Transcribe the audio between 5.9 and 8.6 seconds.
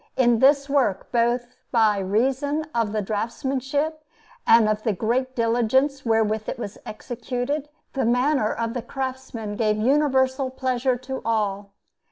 wherewith it was executed, the manner